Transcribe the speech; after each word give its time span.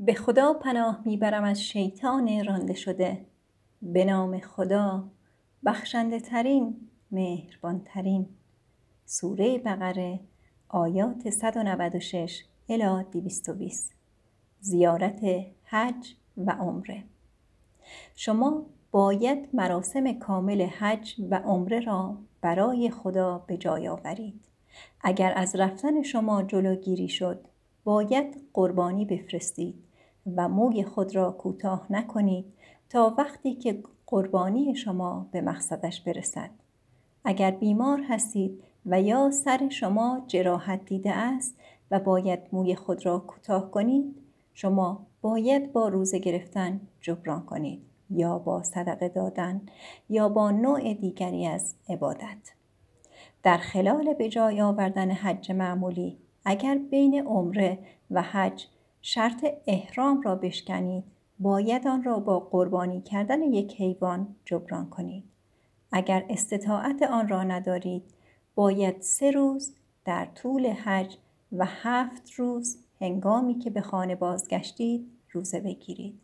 به 0.00 0.14
خدا 0.14 0.52
پناه 0.52 1.02
می‌برم 1.04 1.44
از 1.44 1.62
شیطان 1.62 2.44
رانده 2.44 2.74
شده. 2.74 3.26
به 3.82 4.04
نام 4.04 4.38
خدا 4.38 5.04
بخشنده 5.64 6.20
ترین 6.20 6.76
مهربان 7.10 7.82
ترین 7.84 8.26
سوره 9.06 9.58
بقره 9.58 10.20
آیات 10.68 11.30
196 11.30 12.44
الی 12.68 13.04
220 13.12 13.94
زیارت 14.60 15.20
حج 15.64 16.14
و 16.36 16.50
عمره. 16.50 17.04
شما 18.14 18.66
باید 18.90 19.48
مراسم 19.52 20.12
کامل 20.12 20.62
حج 20.62 21.14
و 21.30 21.34
عمره 21.34 21.80
را 21.80 22.18
برای 22.40 22.90
خدا 22.90 23.38
به 23.38 23.56
جای 23.56 23.88
آورید. 23.88 24.44
اگر 25.00 25.32
از 25.36 25.56
رفتن 25.56 26.02
شما 26.02 26.42
جلوگیری 26.42 27.08
شد 27.08 27.44
باید 27.84 28.48
قربانی 28.52 29.04
بفرستید. 29.04 29.87
و 30.36 30.48
موی 30.48 30.84
خود 30.84 31.14
را 31.14 31.30
کوتاه 31.30 31.86
نکنید 31.90 32.44
تا 32.90 33.14
وقتی 33.18 33.54
که 33.54 33.82
قربانی 34.06 34.74
شما 34.74 35.28
به 35.32 35.40
مقصدش 35.40 36.00
برسد. 36.00 36.50
اگر 37.24 37.50
بیمار 37.50 38.02
هستید 38.08 38.62
و 38.86 39.02
یا 39.02 39.30
سر 39.30 39.68
شما 39.68 40.24
جراحت 40.26 40.84
دیده 40.84 41.12
است 41.12 41.56
و 41.90 42.00
باید 42.00 42.40
موی 42.52 42.74
خود 42.74 43.06
را 43.06 43.18
کوتاه 43.18 43.70
کنید 43.70 44.16
شما 44.54 45.06
باید 45.20 45.72
با 45.72 45.88
روزه 45.88 46.18
گرفتن 46.18 46.80
جبران 47.00 47.46
کنید 47.46 47.82
یا 48.10 48.38
با 48.38 48.62
صدقه 48.62 49.08
دادن 49.08 49.60
یا 50.08 50.28
با 50.28 50.50
نوع 50.50 50.94
دیگری 50.94 51.46
از 51.46 51.74
عبادت. 51.88 52.52
در 53.42 53.56
خلال 53.56 54.14
به 54.14 54.28
جای 54.28 54.60
آوردن 54.60 55.10
حج 55.10 55.52
معمولی 55.52 56.18
اگر 56.44 56.78
بین 56.90 57.22
عمره 57.26 57.78
و 58.10 58.22
حج 58.22 58.66
شرط 59.10 59.44
احرام 59.66 60.20
را 60.20 60.34
بشکنید. 60.34 61.04
باید 61.38 61.86
آن 61.86 62.02
را 62.02 62.18
با 62.18 62.40
قربانی 62.40 63.00
کردن 63.00 63.42
یک 63.42 63.80
حیوان 63.80 64.36
جبران 64.44 64.90
کنید. 64.90 65.24
اگر 65.92 66.26
استطاعت 66.28 67.02
آن 67.02 67.28
را 67.28 67.42
ندارید 67.42 68.02
باید 68.54 69.00
سه 69.00 69.30
روز 69.30 69.74
در 70.04 70.24
طول 70.24 70.66
حج 70.66 71.16
و 71.52 71.64
هفت 71.66 72.30
روز 72.30 72.78
هنگامی 73.00 73.58
که 73.58 73.70
به 73.70 73.80
خانه 73.80 74.14
بازگشتید 74.14 75.10
روزه 75.32 75.60
بگیرید. 75.60 76.20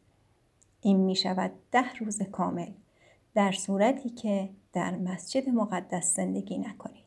این 0.80 0.96
می 0.96 1.16
شود 1.16 1.50
ده 1.72 1.94
روز 2.00 2.22
کامل 2.22 2.70
در 3.34 3.52
صورتی 3.52 4.10
که 4.10 4.48
در 4.72 4.96
مسجد 4.96 5.48
مقدس 5.48 6.14
زندگی 6.16 6.58
نکنید. 6.58 7.04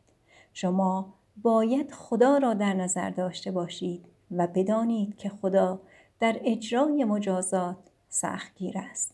شما 0.53 1.13
باید 1.41 1.91
خدا 1.91 2.37
را 2.37 2.53
در 2.53 2.73
نظر 2.73 3.09
داشته 3.09 3.51
باشید 3.51 4.16
و 4.31 4.47
بدانید 4.47 5.17
که 5.17 5.29
خدا 5.29 5.81
در 6.19 6.39
اجرای 6.41 7.03
مجازات 7.03 7.77
سختگیر 8.09 8.77
است. 8.77 9.13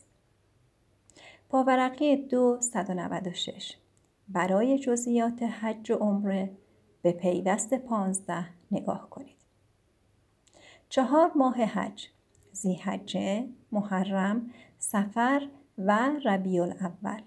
پاورقی 1.48 2.16
دو 2.16 2.58
196 2.60 3.76
برای 4.28 4.78
جزئیات 4.78 5.42
حج 5.42 5.90
و 5.90 5.94
عمره 5.94 6.50
به 7.02 7.12
پیوست 7.12 7.74
پانزده 7.74 8.46
نگاه 8.70 9.10
کنید. 9.10 9.36
چهار 10.88 11.32
ماه 11.36 11.54
حج 11.54 12.06
زیحجه، 12.52 13.48
محرم، 13.72 14.50
سفر 14.78 15.48
و 15.78 16.10
ربیع 16.24 16.62
الاول 16.62 17.22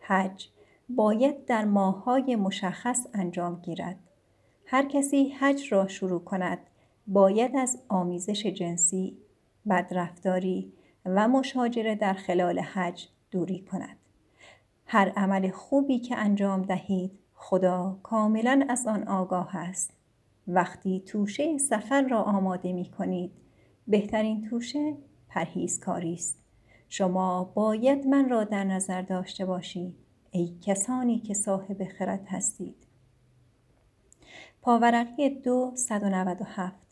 حج 0.00 0.48
باید 0.88 1.44
در 1.44 1.64
ماههای 1.64 2.36
مشخص 2.36 3.06
انجام 3.14 3.60
گیرد. 3.60 3.98
هر 4.66 4.84
کسی 4.84 5.28
حج 5.28 5.72
را 5.72 5.88
شروع 5.88 6.24
کند 6.24 6.58
باید 7.06 7.56
از 7.56 7.78
آمیزش 7.88 8.46
جنسی، 8.46 9.16
بدرفتاری 9.68 10.72
و 11.06 11.28
مشاجره 11.28 11.94
در 11.94 12.14
خلال 12.14 12.58
حج 12.58 13.08
دوری 13.30 13.60
کند. 13.60 13.96
هر 14.86 15.08
عمل 15.08 15.50
خوبی 15.50 15.98
که 15.98 16.16
انجام 16.16 16.62
دهید 16.62 17.18
خدا 17.34 17.98
کاملا 18.02 18.66
از 18.68 18.86
آن 18.86 19.08
آگاه 19.08 19.56
است. 19.56 19.90
وقتی 20.48 21.00
توشه 21.00 21.58
سفر 21.58 22.02
را 22.02 22.22
آماده 22.22 22.72
می 22.72 22.84
کنید 22.84 23.32
بهترین 23.88 24.48
توشه 24.48 24.96
پرهیزکاری 25.28 26.14
است. 26.14 26.38
شما 26.88 27.44
باید 27.44 28.06
من 28.06 28.28
را 28.28 28.44
در 28.44 28.64
نظر 28.64 29.02
داشته 29.02 29.46
باشید 29.46 29.94
ای 30.30 30.58
کسانی 30.62 31.18
که 31.18 31.34
صاحب 31.34 31.84
خرد 31.84 32.26
هستید. 32.28 32.76
پاورقی 34.62 35.30
دو 35.30 35.72
197 35.74 36.83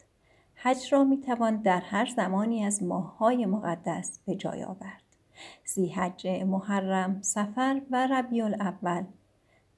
حج 0.65 0.93
را 0.93 1.05
می 1.05 1.21
توان 1.21 1.57
در 1.57 1.81
هر 1.81 2.07
زمانی 2.07 2.65
از 2.65 2.83
ماههای 2.83 3.47
مقدس 3.47 4.21
به 4.27 4.35
جای 4.35 4.65
آورد. 4.65 5.03
زیحج 5.65 6.27
محرم، 6.27 7.23
سفر 7.23 7.81
و 7.91 8.07
ربیع 8.07 8.45
الاول 8.45 9.05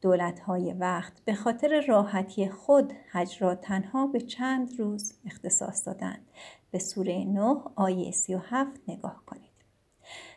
دولتهای 0.00 0.72
وقت 0.72 1.12
به 1.24 1.34
خاطر 1.34 1.80
راحتی 1.88 2.48
خود 2.48 2.92
حج 3.10 3.42
را 3.42 3.54
تنها 3.54 4.06
به 4.06 4.20
چند 4.20 4.78
روز 4.78 5.14
اختصاص 5.26 5.86
دادند. 5.86 6.26
به 6.70 6.78
سوره 6.78 7.24
9 7.24 7.56
آیه 7.76 8.10
37 8.10 8.80
نگاه 8.88 9.22
کنید. 9.26 9.54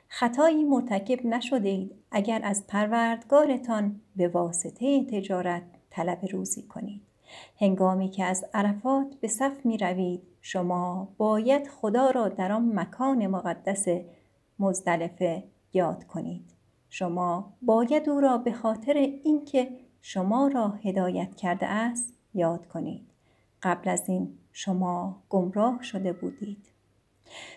خطایی 0.08 0.64
مرتکب 0.64 1.26
نشده 1.26 1.70
اید 1.70 1.96
اگر 2.12 2.42
از 2.44 2.68
پروردگارتان 2.68 4.02
به 4.16 4.28
واسطه 4.28 5.06
تجارت 5.06 5.64
طلب 5.90 6.26
روزی 6.32 6.64
کنید. 6.64 7.07
هنگامی 7.60 8.10
که 8.10 8.24
از 8.24 8.46
عرفات 8.54 9.16
به 9.22 9.28
صف 9.28 9.66
می 9.66 9.78
روید 9.78 10.22
شما 10.42 11.08
باید 11.18 11.68
خدا 11.68 12.10
را 12.10 12.30
در 12.30 12.52
آن 12.52 12.80
مکان 12.80 13.28
مقدس 13.28 13.86
مزدلفه 14.60 15.44
یاد 15.74 16.04
کنید. 16.04 16.54
شما 16.90 17.54
باید 17.62 18.10
او 18.10 18.20
را 18.20 18.38
به 18.38 18.52
خاطر 18.52 18.94
اینکه 19.24 19.70
شما 20.02 20.48
را 20.48 20.68
هدایت 20.68 21.36
کرده 21.36 21.66
است 21.66 22.14
یاد 22.34 22.68
کنید. 22.68 23.08
قبل 23.64 23.90
از 23.90 24.10
این 24.10 24.38
شما 24.52 25.24
گمراه 25.30 25.84
شده 25.84 26.14
بودید. 26.14 26.68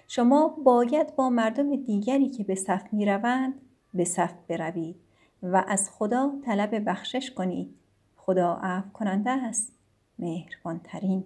شما 0.08 0.48
باید 0.64 1.16
با 1.16 1.30
مردم 1.30 1.76
دیگری 1.76 2.28
که 2.28 2.44
به 2.44 2.54
صف 2.54 2.92
می 2.92 3.06
روند 3.06 3.54
به 3.94 4.04
صف 4.04 4.34
بروید 4.48 4.96
و 5.42 5.64
از 5.68 5.90
خدا 5.90 6.32
طلب 6.44 6.88
بخشش 6.88 7.30
کنید. 7.30 7.79
خدا 8.30 8.54
عفو 8.62 8.92
کننده 8.92 9.30
است. 9.30 9.72
مهربانترین. 10.18 11.24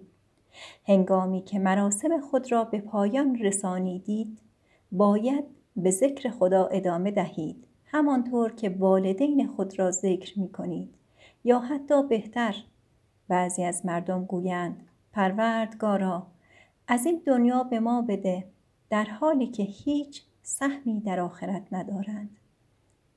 هنگامی 0.87 1.41
که 1.41 1.59
مراسم 1.59 2.21
خود 2.21 2.51
را 2.51 2.63
به 2.63 2.79
پایان 2.79 3.35
رسانیدید 3.35 4.39
باید 4.91 5.43
به 5.75 5.91
ذکر 5.91 6.29
خدا 6.29 6.65
ادامه 6.65 7.11
دهید 7.11 7.67
همانطور 7.85 8.51
که 8.51 8.69
والدین 8.69 9.47
خود 9.47 9.79
را 9.79 9.91
ذکر 9.91 10.39
می 10.39 10.49
کنید 10.51 10.95
یا 11.43 11.59
حتی 11.59 12.07
بهتر 12.07 12.55
بعضی 13.27 13.63
از 13.63 13.85
مردم 13.85 14.25
گویند 14.25 14.87
پروردگارا 15.11 16.27
از 16.87 17.05
این 17.05 17.21
دنیا 17.25 17.63
به 17.63 17.79
ما 17.79 18.01
بده 18.01 18.47
در 18.89 19.05
حالی 19.05 19.47
که 19.47 19.63
هیچ 19.63 20.23
سهمی 20.43 20.99
در 20.99 21.19
آخرت 21.19 21.63
ندارند 21.71 22.37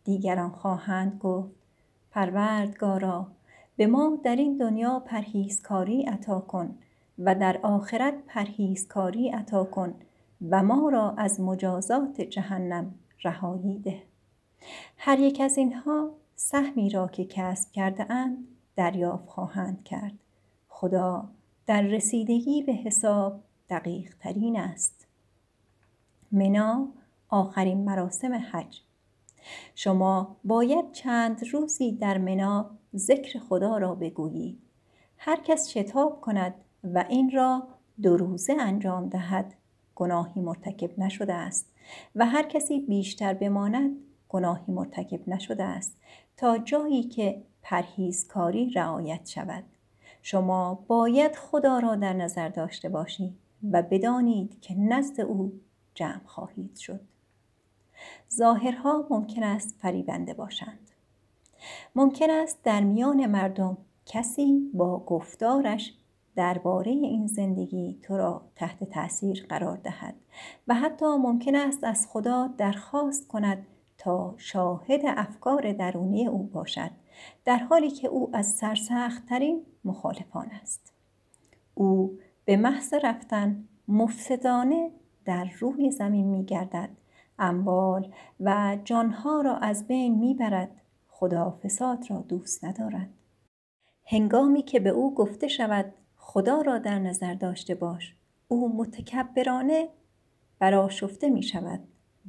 دیگران 0.05 0.50
خواهند 0.50 1.19
گفت 1.19 1.59
پروردگارا 2.10 3.26
به 3.78 3.87
ما 3.87 4.19
در 4.25 4.37
این 4.37 4.56
دنیا 4.56 5.00
پرهیزکاری 5.00 6.03
عطا 6.03 6.41
کن 6.41 6.78
و 7.19 7.34
در 7.34 7.61
آخرت 7.62 8.15
پرهیزکاری 8.27 9.28
عطا 9.28 9.65
کن 9.65 9.94
و 10.50 10.62
ما 10.62 10.89
را 10.89 11.11
از 11.11 11.41
مجازات 11.41 12.21
جهنم 12.21 12.94
رهایی 13.25 13.78
ده. 13.78 14.03
هر 14.97 15.19
یک 15.19 15.41
از 15.41 15.59
اینها 15.59 16.11
سهمی 16.37 16.91
را 16.91 17.09
که 17.09 17.25
کسب 17.25 17.72
کرده 17.72 18.12
اند 18.12 18.49
دریافت 18.77 19.28
خواهند 19.28 19.84
کرد. 19.84 20.19
خدا 20.69 21.28
در 21.67 21.83
رسیدگی 21.83 22.62
به 22.62 22.72
حساب 22.72 23.41
دقیق 23.71 24.15
ترین 24.21 24.61
است. 24.61 25.06
منا 26.32 26.88
آخرین 27.29 27.85
مراسم 27.85 28.35
حج. 28.35 28.81
شما 29.75 30.37
باید 30.45 30.93
چند 30.93 31.49
روزی 31.53 31.93
در 31.93 32.19
منا 32.19 32.71
ذکر 32.97 33.39
خدا 33.39 33.79
را 33.79 33.95
بگویید 33.95 34.59
هر 35.19 35.41
کس 35.41 35.69
شتاب 35.69 36.21
کند 36.21 36.55
و 36.85 37.05
این 37.09 37.31
را 37.31 37.69
دو 38.03 38.17
روزه 38.17 38.53
انجام 38.53 39.09
دهد 39.09 39.55
گناهی 39.99 40.41
مرتکب 40.41 40.99
نشده 40.99 41.35
است. 41.35 41.67
و 42.15 42.27
هر 42.27 42.43
کسی 42.43 42.81
بیشتر 42.81 43.35
بماند 43.35 43.97
گناهی 44.29 44.73
مرتکب 44.73 45.29
نشده 45.29 45.65
است. 45.65 45.97
تا 46.37 46.59
جایی 46.59 47.03
که 47.03 47.43
پرهیزکاری 47.62 48.71
رعایت 48.71 49.27
شود. 49.27 49.65
شما 50.23 50.85
باید 50.87 51.37
خدا 51.37 51.79
را 51.79 51.97
در 51.97 52.12
نظر 52.12 52.49
داشته 52.49 52.89
باشید 52.89 53.39
و 53.73 53.83
بدانید 53.83 54.61
که 54.61 54.75
نزد 54.75 55.21
او 55.21 55.53
جمع 55.94 56.25
خواهید 56.27 56.77
شد. 56.77 57.01
ظاهرها 58.35 59.06
ممکن 59.11 59.43
است 59.43 59.77
فریبنده 59.79 60.35
باشند. 60.35 60.91
ممکن 61.95 62.31
است 62.31 62.62
در 62.62 62.81
میان 62.81 63.27
مردم 63.27 63.77
کسی 64.06 64.71
با 64.75 64.99
گفتارش 64.99 65.95
درباره 66.37 66.91
این 66.91 67.27
زندگی 67.27 67.99
تو 68.03 68.17
را 68.17 68.43
تحت 68.56 68.85
تاثیر 68.85 69.47
قرار 69.49 69.77
دهد 69.77 70.15
و 70.69 70.75
حتی 70.75 71.06
ممکن 71.06 71.55
است 71.55 71.85
از 71.85 72.06
خدا 72.11 72.47
درخواست 72.59 73.29
کند 73.29 73.67
تا 73.99 74.35
شاهد 74.37 75.01
افکار 75.05 75.73
درونی 75.73 76.27
او 76.27 76.43
باشد 76.43 76.91
در 77.44 77.59
حالی 77.59 77.91
که 77.91 78.09
او 78.09 78.31
از 78.33 78.47
سرسختترین 78.47 79.62
مخالفان 79.85 80.51
است. 80.62 80.93
او 81.75 82.19
به 82.44 82.56
محض 82.56 82.94
رفتن 83.03 83.65
مفسدانه 83.89 84.91
در 85.25 85.49
روی 85.61 85.91
زمین 85.91 86.27
می 86.27 86.44
گردد 86.44 86.89
اموال 87.38 88.12
و 88.40 88.79
جانها 88.85 89.40
را 89.40 89.56
از 89.56 89.87
بین 89.87 90.19
می 90.19 90.35
برد 90.35 90.70
خدا 91.08 91.50
فساد 91.50 92.11
را 92.11 92.25
دوست 92.29 92.64
ندارد. 92.64 93.08
هنگامی 94.06 94.62
که 94.62 94.81
به 94.81 94.90
او 94.90 95.14
گفته 95.14 95.49
شود 95.49 95.94
خدا 96.17 96.61
را 96.61 96.79
در 96.79 96.99
نظر 96.99 97.35
داشته 97.35 97.75
باش. 97.75 98.14
او 98.49 98.76
متکبرانه 98.76 99.88
براشفته 100.58 101.31
می 101.31 101.43
شود 101.43 101.81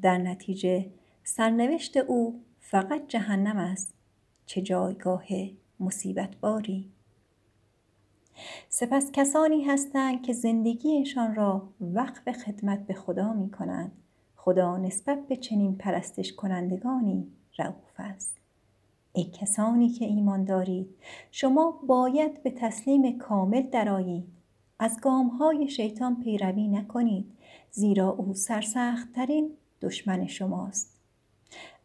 در 0.02 0.18
نتیجه 0.18 0.86
سرنوشت 1.24 1.98
او 1.98 2.44
فقط 2.60 3.08
جهنم 3.08 3.58
است. 3.58 3.94
چه 4.46 4.62
جایگاه 4.62 5.26
مصیبت 5.80 6.36
باری 6.36 6.92
سپس 8.70 9.12
کسانی 9.12 9.64
هستند 9.64 10.24
که 10.24 10.34
زندگیشان 10.34 11.36
را 11.36 11.70
وقف 11.82 12.32
خدمت 12.32 12.88
به 12.88 12.94
خدا 12.94 13.34
می 13.34 13.52
کنند 13.52 13.92
خدا 14.42 14.78
نسبت 14.78 15.28
به 15.28 15.36
چنین 15.36 15.76
پرستش 15.76 16.34
کنندگانی 16.34 17.28
رعوف 17.58 17.94
است. 17.98 18.36
ای 19.14 19.24
کسانی 19.24 19.90
که 19.90 20.06
ایمان 20.06 20.44
دارید 20.44 20.96
شما 21.32 21.80
باید 21.88 22.44
به 22.44 22.52
تسلیم 22.52 23.18
کامل 23.18 23.62
درایید 23.62 24.28
از 24.80 24.98
های 25.40 25.70
شیطان 25.70 26.24
پیروی 26.24 26.68
نکنید 26.68 27.32
زیرا 27.72 28.10
او 28.10 28.34
سرسختترین 28.34 29.52
دشمن 29.82 30.28
شماست. 30.28 30.98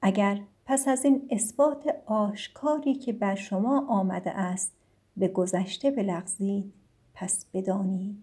اگر 0.02 0.40
پس 0.66 0.88
از 0.88 1.04
این 1.04 1.28
اثبات 1.30 1.94
آشکاری 2.06 2.94
که 2.94 3.12
بر 3.12 3.34
شما 3.34 3.86
آمده 3.88 4.30
است 4.30 4.72
به 5.16 5.28
گذشته 5.28 5.90
بلغزید 5.90 6.72
پس 7.14 7.46
بدانید 7.54 8.16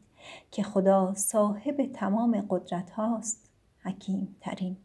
که 0.51 0.63
خدا 0.63 1.13
صاحب 1.13 1.85
تمام 1.93 2.45
قدرت 2.49 2.89
هاست. 2.89 3.50
حکیم 3.83 4.35
ترین 4.41 4.77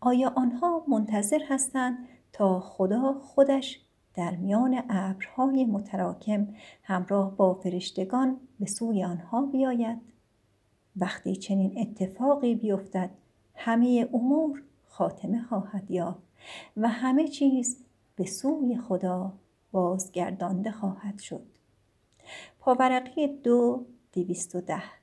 آیا 0.00 0.32
آنها 0.36 0.84
منتظر 0.88 1.40
هستند 1.48 2.08
تا 2.32 2.60
خدا 2.60 3.14
خودش 3.14 3.80
در 4.14 4.36
میان 4.36 4.82
ابرهای 4.88 5.64
متراکم 5.64 6.48
همراه 6.82 7.36
با 7.36 7.54
فرشتگان 7.54 8.40
به 8.60 8.66
سوی 8.66 9.04
آنها 9.04 9.46
بیاید؟ 9.46 9.98
وقتی 10.96 11.36
چنین 11.36 11.78
اتفاقی 11.78 12.54
بیفتد 12.54 13.10
همه 13.54 14.08
امور 14.12 14.62
خاتمه 14.86 15.42
خواهد 15.42 15.90
یافت 15.90 16.22
و 16.76 16.88
همه 16.88 17.28
چیز 17.28 17.84
به 18.16 18.24
سوی 18.24 18.78
خدا 18.78 19.32
بازگردانده 19.72 20.70
خواهد 20.70 21.18
شد. 21.18 21.46
پاورقی 22.60 23.26
دو 23.26 23.86
دویست 24.12 24.54
و 24.54 24.60
ده. 24.60 24.97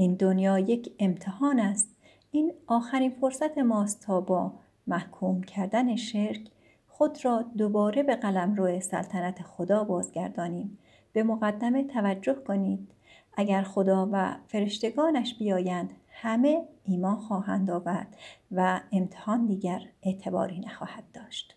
این 0.00 0.14
دنیا 0.14 0.58
یک 0.58 0.92
امتحان 0.98 1.60
است. 1.60 1.96
این 2.30 2.52
آخرین 2.66 3.10
فرصت 3.10 3.58
ماست 3.58 4.00
تا 4.00 4.20
با 4.20 4.52
محکوم 4.86 5.42
کردن 5.42 5.96
شرک 5.96 6.50
خود 6.88 7.24
را 7.24 7.42
دوباره 7.42 8.02
به 8.02 8.16
قلم 8.16 8.54
روی 8.54 8.80
سلطنت 8.80 9.42
خدا 9.42 9.84
بازگردانیم. 9.84 10.78
به 11.12 11.22
مقدمه 11.22 11.84
توجه 11.84 12.34
کنید. 12.34 12.92
اگر 13.36 13.62
خدا 13.62 14.08
و 14.12 14.36
فرشتگانش 14.46 15.38
بیایند 15.38 15.90
همه 16.08 16.68
ایمان 16.84 17.16
خواهند 17.16 17.70
آورد 17.70 18.16
و 18.52 18.80
امتحان 18.92 19.46
دیگر 19.46 19.82
اعتباری 20.02 20.60
نخواهد 20.60 21.04
داشت. 21.14 21.56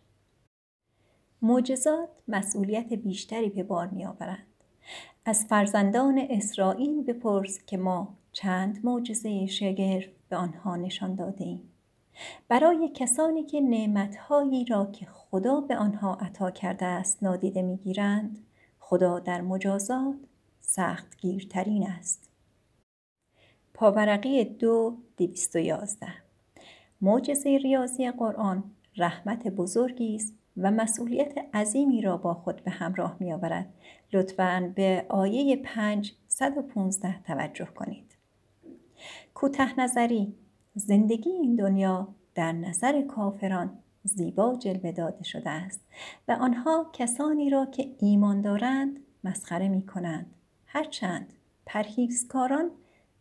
معجزات 1.41 2.09
مسئولیت 2.27 2.93
بیشتری 2.93 3.49
به 3.49 3.63
بار 3.63 3.87
میآورند. 3.87 4.47
از 5.25 5.45
فرزندان 5.45 6.27
اسرائیل 6.29 7.03
بپرس 7.03 7.65
که 7.65 7.77
ما 7.77 8.17
چند 8.33 8.85
معجزه 8.85 9.45
شگرف 9.45 10.05
به 10.29 10.35
آنها 10.35 10.75
نشان 10.75 11.15
داده 11.15 11.43
ایم. 11.43 11.69
برای 12.47 12.89
کسانی 12.93 13.43
که 13.43 13.61
نعمتهایی 13.61 14.65
را 14.65 14.85
که 14.85 15.05
خدا 15.05 15.61
به 15.61 15.77
آنها 15.77 16.13
عطا 16.15 16.51
کرده 16.51 16.85
است 16.85 17.23
نادیده 17.23 17.61
می‌گیرند 17.61 18.45
خدا 18.79 19.19
در 19.19 19.41
مجازات 19.41 20.15
سخت 20.59 21.17
گیرترین 21.17 21.87
است. 21.87 22.29
پاورقی 23.73 24.43
دو 24.43 24.97
دویست 25.17 25.55
و 25.55 25.59
یازده 25.59 26.13
معجزه 27.01 27.57
ریاضی 27.57 28.11
قرآن 28.11 28.63
رحمت 28.97 29.47
بزرگی 29.47 30.15
است 30.15 30.33
و 30.57 30.71
مسئولیت 30.71 31.55
عظیمی 31.55 32.01
را 32.01 32.17
با 32.17 32.33
خود 32.33 32.63
به 32.63 32.71
همراه 32.71 33.17
می 33.19 33.33
آورد. 33.33 33.73
لطفاً 34.13 34.73
به 34.75 35.05
آیه 35.09 35.55
5 35.55 36.13
115 36.27 37.23
توجه 37.23 37.65
کنید. 37.65 38.12
کوته 39.33 39.79
نظری 39.79 40.35
زندگی 40.75 41.29
این 41.29 41.55
دنیا 41.55 42.07
در 42.35 42.51
نظر 42.51 43.01
کافران 43.01 43.79
زیبا 44.03 44.55
جلوه 44.55 44.91
داده 44.91 45.23
شده 45.23 45.49
است 45.49 45.81
و 46.27 46.31
آنها 46.31 46.89
کسانی 46.93 47.49
را 47.49 47.65
که 47.65 47.95
ایمان 47.99 48.41
دارند 48.41 48.99
مسخره 49.23 49.67
می 49.67 49.85
کنند. 49.85 50.35
هرچند 50.65 51.33
پرهیزکاران 51.65 52.71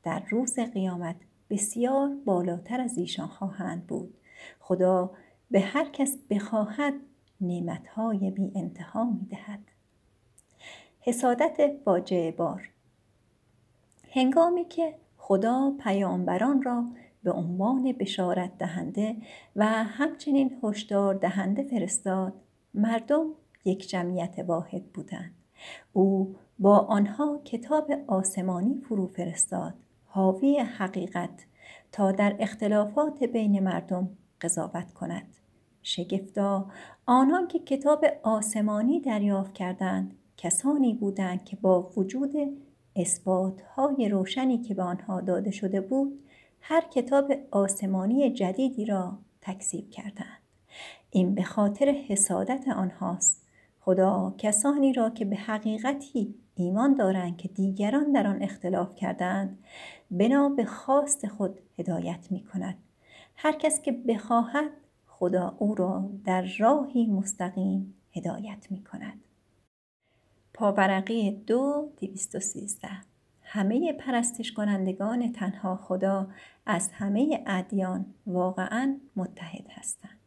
در 0.03 0.23
روز 0.31 0.59
قیامت 0.59 1.17
بسیار 1.51 2.09
بالاتر 2.25 2.81
از 2.81 2.99
ایشان 2.99 3.27
خواهند 3.27 3.87
بود. 3.87 4.15
خدا 4.61 5.11
به 5.51 5.61
هر 5.61 5.89
کس 5.89 6.19
بخواهد 6.31 6.95
نعمتهای 7.41 8.31
بی 8.31 8.53
انتها 8.55 9.05
می 9.05 9.27
دهد. 9.31 9.61
حسادت 11.01 11.73
واجه 11.87 12.35
بار 12.37 12.69
هنگامی 14.11 14.65
که 14.65 14.95
خدا 15.25 15.75
پیامبران 15.85 16.63
را 16.63 16.85
به 17.23 17.33
عنوان 17.33 17.93
بشارت 17.93 18.59
دهنده 18.59 19.17
و 19.57 19.67
همچنین 19.67 20.61
هشدار 20.63 21.15
دهنده 21.15 21.63
فرستاد. 21.63 22.33
مردم 22.75 23.27
یک 23.65 23.89
جمعیت 23.89 24.39
واحد 24.47 24.93
بودند. 24.93 25.35
او 25.93 26.37
با 26.59 26.79
آنها 26.79 27.41
کتاب 27.45 27.91
آسمانی 28.07 28.75
فرو 28.75 29.07
فرستاد. 29.07 29.75
حاوی 30.05 30.59
حقیقت 30.59 31.47
تا 31.93 32.13
در 32.13 32.37
اختلافات 32.39 33.25
بین 33.25 33.61
مردم 33.61 34.11
قضاوت 34.41 34.93
کند. 34.93 35.37
شگفتا 35.83 36.67
آنان 37.07 37.49
که 37.49 37.59
کتاب 37.59 38.05
آسمانی 38.23 39.01
دریافت 39.01 39.53
کردند 39.55 40.15
کسانی 40.37 40.95
بودند 40.95 41.45
که 41.45 41.57
با 41.57 41.91
وجود 41.97 42.33
های 43.77 44.09
روشنی 44.09 44.59
که 44.59 44.75
به 44.75 44.83
آنها 44.83 45.21
داده 45.21 45.51
شده 45.51 45.81
بود 45.81 46.25
هر 46.61 46.81
کتاب 46.81 47.33
آسمانی 47.51 48.31
جدیدی 48.31 48.85
را 48.85 49.19
تکذیب 49.41 49.91
کردند. 49.91 50.43
این 51.11 51.35
به 51.35 51.43
خاطر 51.43 51.89
حسادت 51.89 52.69
آنهاست. 52.69 53.43
خدا 53.81 54.35
کسانی 54.39 54.93
را 54.93 55.11
که 55.11 55.25
به 55.25 55.37
حقیقتی 55.37 56.35
ایمان 56.55 56.95
دارند 56.95 57.37
که 57.37 57.49
دیگران 57.49 58.13
در 58.13 58.27
آن 58.27 58.43
اختلاف 58.43 58.95
کردند 58.95 59.59
بنا 60.11 60.49
به 60.49 60.65
خواست 60.65 61.27
خود 61.27 61.61
هدایت 61.79 62.27
می 62.31 62.45
کند 62.45 62.79
هر 63.37 63.53
کس 63.53 63.83
که 63.83 63.93
بخواهد 63.93 64.71
خدا 65.07 65.57
او 65.59 65.75
را 65.75 66.11
در 66.25 66.47
راهی 66.59 67.07
مستقیم 67.07 67.95
هدایت 68.13 68.67
می 68.71 68.85
کند. 68.85 69.21
پاورقی 70.55 71.31
دو 71.31 71.93
دیویست 71.97 72.35
و 72.35 72.41
سیزده 72.41 72.91
همه 73.43 73.93
پرستش 73.93 74.53
کنندگان 74.53 75.33
تنها 75.33 75.77
خدا 75.77 76.29
از 76.67 76.91
همه 76.93 77.45
ادیان 77.47 78.07
واقعا 78.27 78.97
متحد 79.17 79.67
هستند. 79.71 80.19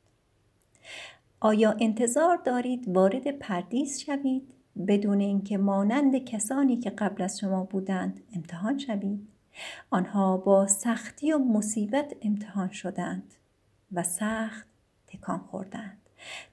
آیا 1.40 1.76
انتظار 1.80 2.38
دارید 2.38 2.88
وارد 2.88 3.32
پردیس 3.32 4.00
شوید 4.00 4.54
بدون 4.88 5.20
اینکه 5.20 5.58
مانند 5.58 6.26
کسانی 6.26 6.78
که 6.78 6.90
قبل 6.90 7.24
از 7.24 7.40
شما 7.40 7.64
بودند 7.64 8.24
امتحان 8.36 8.78
شوید؟ 8.78 9.28
آنها 9.90 10.38
با 10.38 10.68
سختی 10.68 11.32
و 11.32 11.38
مصیبت 11.38 12.14
امتحان 12.22 12.70
شدند 12.70 13.34
و 13.92 14.04
سخت 14.04 14.68
تکان 15.08 15.40
خوردند 15.40 16.05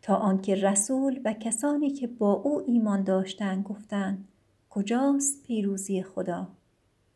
تا 0.02 0.16
آنکه 0.16 0.54
رسول 0.54 1.20
و 1.24 1.32
کسانی 1.32 1.90
که 1.90 2.06
با 2.06 2.32
او 2.32 2.62
ایمان 2.66 3.02
داشتند 3.02 3.64
گفتند 3.64 4.28
کجاست 4.70 5.42
پیروزی 5.42 6.02
خدا؟ 6.02 6.48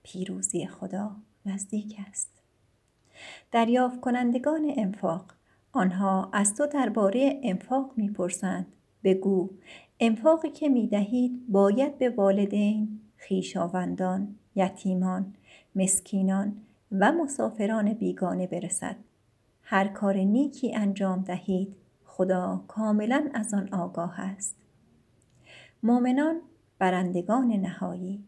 پیروزی 0.02 0.66
خدا 0.66 1.16
نزدیک 1.46 1.96
است. 2.08 2.30
دریافت 3.52 4.00
کنندگان 4.00 4.72
انفاق 4.76 5.24
آنها 5.72 6.30
از 6.32 6.54
تو 6.54 6.66
درباره 6.66 7.40
انفاق 7.42 7.92
می‌پرسند. 7.96 8.66
بگو 9.04 9.50
انفاقی 10.00 10.50
که 10.50 10.68
می 10.68 10.86
دهید 10.86 11.48
باید 11.48 11.98
به 11.98 12.10
والدین، 12.10 13.00
خیشاوندان، 13.16 14.36
یتیمان، 14.54 15.34
مسکینان 15.74 16.56
و 16.92 17.12
مسافران 17.12 17.92
بیگانه 17.92 18.46
برسد. 18.46 18.96
هر 19.62 19.88
کار 19.88 20.16
نیکی 20.16 20.74
انجام 20.74 21.22
دهید 21.22 21.76
خدا 22.16 22.64
کاملا 22.68 23.30
از 23.34 23.54
آن 23.54 23.74
آگاه 23.74 24.20
است. 24.20 24.56
مؤمنان 25.82 26.40
برندگان 26.78 27.52
نهایی. 27.52 28.24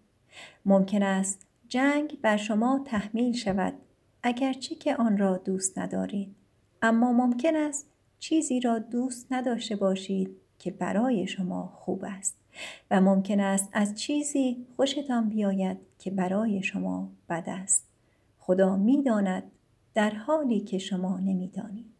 ممکن 0.64 1.02
است 1.02 1.46
جنگ 1.68 2.20
بر 2.22 2.36
شما 2.36 2.84
تحمیل 2.84 3.32
شود 3.32 3.74
اگرچه 4.22 4.74
که 4.74 4.96
آن 4.96 5.18
را 5.18 5.36
دوست 5.36 5.78
ندارید. 5.78 6.34
اما 6.82 7.12
ممکن 7.12 7.56
است 7.56 7.86
چیزی 8.18 8.60
را 8.60 8.78
دوست 8.78 9.26
نداشته 9.30 9.76
باشید 9.76 10.36
که 10.58 10.70
برای 10.70 11.26
شما 11.26 11.72
خوب 11.74 12.04
است. 12.06 12.36
و 12.90 13.00
ممکن 13.00 13.40
است 13.40 13.68
از 13.72 13.94
چیزی 13.94 14.66
خوشتان 14.76 15.28
بیاید 15.28 15.78
که 15.98 16.10
برای 16.10 16.62
شما 16.62 17.10
بد 17.28 17.44
است. 17.46 17.86
خدا 18.38 18.76
می‌داند 18.76 19.42
در 19.94 20.10
حالی 20.10 20.60
که 20.60 20.78
شما 20.78 21.18
نمی‌دانید. 21.18 21.94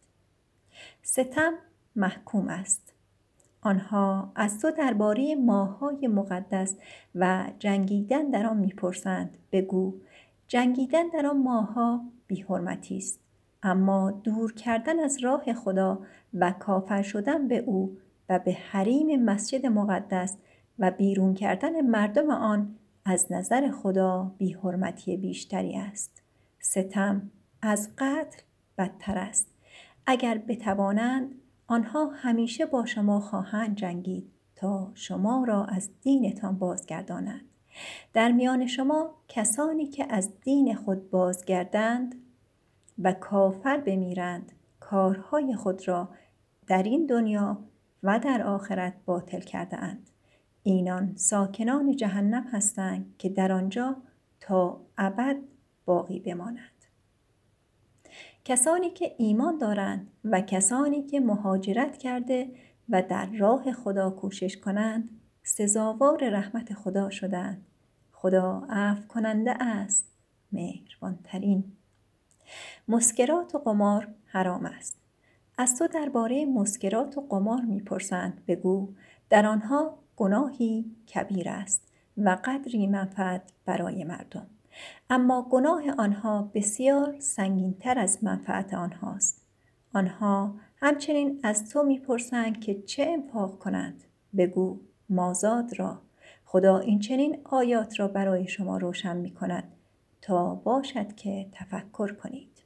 ستم 1.01 1.53
محکوم 1.99 2.47
است. 2.47 2.93
آنها 3.61 4.31
از 4.35 4.59
تو 4.59 4.71
درباره 4.71 5.35
ماهای 5.35 6.07
مقدس 6.07 6.75
و 7.15 7.51
جنگیدن 7.59 8.29
در 8.29 8.45
آن 8.45 8.57
می‌پرسند. 8.57 9.37
بگو 9.51 9.93
جنگیدن 10.47 11.07
در 11.07 11.25
آن 11.25 11.43
ماها 11.43 12.01
بیحرمتی 12.27 12.97
است. 12.97 13.19
اما 13.63 14.11
دور 14.11 14.53
کردن 14.53 14.99
از 14.99 15.23
راه 15.23 15.53
خدا 15.53 15.99
و 16.33 16.51
کافر 16.51 17.01
شدن 17.01 17.47
به 17.47 17.57
او 17.57 17.97
و 18.29 18.39
به 18.39 18.53
حریم 18.53 19.23
مسجد 19.23 19.65
مقدس 19.65 20.37
و 20.79 20.91
بیرون 20.91 21.33
کردن 21.33 21.81
مردم 21.81 22.31
آن 22.31 22.75
از 23.05 23.31
نظر 23.31 23.71
خدا 23.71 24.31
بیحرمتی 24.37 25.17
بیشتری 25.17 25.75
است. 25.75 26.21
ستم 26.59 27.31
از 27.61 27.89
قتل 27.97 28.41
بدتر 28.77 29.17
است. 29.17 29.47
اگر 30.05 30.37
بتوانند 30.37 31.35
آنها 31.69 32.05
همیشه 32.05 32.65
با 32.65 32.85
شما 32.85 33.19
خواهند 33.19 33.75
جنگید 33.75 34.31
تا 34.55 34.91
شما 34.93 35.43
را 35.47 35.65
از 35.65 35.89
دینتان 36.01 36.57
بازگردانند 36.57 37.41
در 38.13 38.31
میان 38.31 38.67
شما 38.67 39.15
کسانی 39.27 39.87
که 39.87 40.05
از 40.09 40.39
دین 40.41 40.75
خود 40.75 41.09
بازگردند 41.09 42.15
و 42.99 43.13
کافر 43.13 43.77
بمیرند 43.77 44.51
کارهای 44.79 45.55
خود 45.55 45.87
را 45.87 46.09
در 46.67 46.83
این 46.83 47.05
دنیا 47.05 47.57
و 48.03 48.19
در 48.19 48.43
آخرت 48.43 48.93
باطل 49.05 49.39
کرده 49.39 49.77
اند. 49.77 50.09
اینان 50.63 51.15
ساکنان 51.15 51.95
جهنم 51.95 52.43
هستند 52.51 53.15
که 53.17 53.29
در 53.29 53.51
آنجا 53.51 53.95
تا 54.39 54.81
ابد 54.97 55.37
باقی 55.85 56.19
بمانند. 56.19 56.78
کسانی 58.49 58.89
که 58.89 59.15
ایمان 59.17 59.57
دارند 59.57 60.11
و 60.23 60.41
کسانی 60.41 61.03
که 61.03 61.19
مهاجرت 61.19 61.97
کرده 61.97 62.51
و 62.89 63.01
در 63.01 63.25
راه 63.25 63.71
خدا 63.71 64.09
کوشش 64.09 64.57
کنند 64.57 65.09
سزاوار 65.43 66.29
رحمت 66.29 66.73
خدا 66.73 67.09
شدند. 67.09 67.65
خدا 68.11 68.67
عفو 68.69 69.07
کننده 69.07 69.63
است. 69.63 70.05
مهربانترین. 70.51 71.63
مسکرات 72.87 73.55
و 73.55 73.57
قمار 73.57 74.07
حرام 74.25 74.65
است. 74.65 75.01
از 75.57 75.77
تو 75.77 75.87
درباره 75.87 76.45
مسکرات 76.45 77.17
و 77.17 77.21
قمار 77.21 77.61
می‌پرسند. 77.61 78.45
بگو 78.47 78.93
در 79.29 79.45
آنها 79.45 79.97
گناهی 80.15 80.95
کبیر 81.15 81.49
است 81.49 81.87
و 82.17 82.37
قدری 82.45 82.87
منفعت 82.87 83.51
برای 83.65 84.03
مردم. 84.03 84.47
اما 85.09 85.47
گناه 85.49 85.91
آنها 85.97 86.51
بسیار 86.53 87.19
سنگینتر 87.19 87.99
از 87.99 88.23
منفعت 88.23 88.73
آنهاست. 88.73 89.45
آنها 89.93 90.55
همچنین 90.81 91.39
از 91.43 91.69
تو 91.69 91.83
می‌پرسند 91.83 92.59
که 92.59 92.81
چه 92.81 93.05
انفاق 93.09 93.59
کنند. 93.59 94.03
بگو 94.37 94.79
مازاد 95.09 95.79
را. 95.79 96.01
خدا 96.45 96.79
این 96.79 96.99
چنین 96.99 97.37
آیات 97.43 97.99
را 97.99 98.07
برای 98.07 98.47
شما 98.47 98.77
روشن 98.77 99.17
می 99.17 99.31
کند 99.31 99.63
تا 100.21 100.55
باشد 100.55 101.15
که 101.15 101.47
تفکر 101.51 102.13
کنید. 102.13 102.63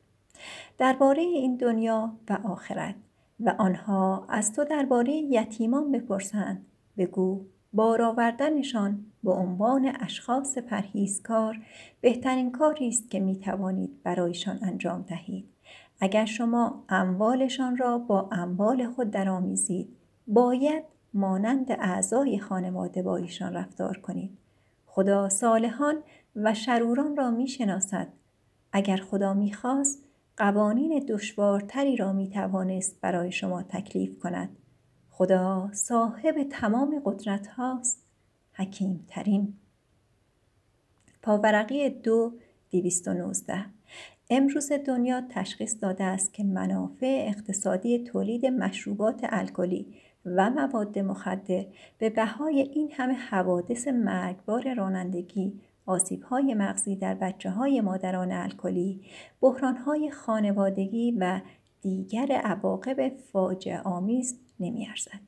درباره 0.78 1.22
این 1.22 1.56
دنیا 1.56 2.14
و 2.30 2.38
آخرت 2.44 2.96
و 3.40 3.56
آنها 3.58 4.26
از 4.30 4.54
تو 4.54 4.64
درباره 4.64 5.14
یتیمان 5.14 5.92
بپرسند. 5.92 6.66
بگو 6.98 7.46
بار 7.74 8.02
آوردنشان 8.02 9.06
به 9.24 9.32
عنوان 9.32 9.94
اشخاص 10.00 10.58
پرهیزکار 10.58 11.60
بهترین 12.02 12.52
کاری 12.52 12.88
است 12.88 13.10
که 13.12 13.20
می 13.20 13.36
توانید 13.36 14.04
برایشان 14.04 14.60
انجام 14.62 15.02
دهید 15.02 15.46
اگر 16.00 16.26
شما 16.26 16.84
اموالشان 16.90 17.78
را 17.78 17.98
با 17.98 18.30
اموال 18.32 18.88
خود 18.88 19.12
درآمیزید 19.12 19.98
باید 20.28 20.84
مانند 21.14 21.72
اعضای 21.72 22.40
خانواده 22.40 23.02
با 23.04 23.18
ایشان 23.18 23.54
رفتار 23.54 23.98
کنید 23.98 24.38
خدا 24.86 25.30
صالحان 25.30 25.96
و 26.36 26.54
شروران 26.54 27.16
را 27.16 27.32
می 27.32 27.48
شناسد. 27.48 28.08
اگر 28.72 28.98
خدا 28.98 29.34
می 29.34 29.54
خواست 29.54 30.04
قوانین 30.38 31.06
دشوارتری 31.10 31.96
را 31.96 32.14
می 32.14 32.30
توانست 32.30 33.02
برای 33.02 33.32
شما 33.32 33.64
تکلیف 33.64 34.20
کند. 34.20 34.50
خدا 35.16 35.70
صاحب 35.74 36.44
تمام 36.52 37.02
قدرت 37.06 37.48
هاست. 37.48 38.04
حکیم 38.54 39.06
ترین. 39.08 39.54
پاورقی 41.22 41.90
دو 41.90 42.34
دیویست 42.70 43.08
و 43.08 43.14
نوزده 43.14 43.66
امروز 44.30 44.72
دنیا 44.72 45.22
تشخیص 45.30 45.76
داده 45.82 46.04
است 46.04 46.34
که 46.34 46.44
منافع 46.44 47.26
اقتصادی 47.28 48.04
تولید 48.04 48.46
مشروبات 48.46 49.20
الکلی 49.24 49.94
و 50.26 50.50
مواد 50.50 51.00
مخدر 51.00 51.66
به 51.98 52.10
بهای 52.10 52.62
این 52.62 52.92
همه 52.92 53.14
حوادث 53.14 53.88
مرگبار 53.88 54.74
رانندگی 54.74 55.62
های 56.30 56.54
مغزی 56.54 56.96
در 56.96 57.14
بچه 57.14 57.50
های 57.50 57.82
مادران 57.82 58.32
الکلی، 58.32 59.02
های 59.86 60.12
خانوادگی 60.12 61.12
و 61.12 61.42
دیگر 61.82 62.32
عواقب 62.32 63.10
فاجعه 63.10 63.82
آمیز 63.82 64.40
نمیارزد. 64.60 65.20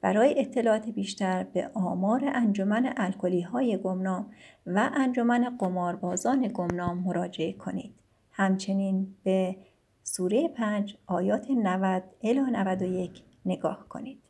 برای 0.00 0.40
اطلاعات 0.40 0.88
بیشتر 0.88 1.42
به 1.44 1.70
آمار 1.74 2.24
انجمن 2.34 2.92
الکلی 2.96 3.40
های 3.40 3.76
گمنام 3.76 4.30
و 4.66 4.90
انجمن 4.94 5.56
قماربازان 5.58 6.50
گمنام 6.54 6.98
مراجعه 6.98 7.52
کنید. 7.52 7.94
همچنین 8.32 9.14
به 9.24 9.56
سوره 10.02 10.48
5 10.48 10.96
آیات 11.06 11.50
90 11.50 12.02
الی 12.22 12.40
91 12.40 13.22
نگاه 13.46 13.88
کنید. 13.88 14.21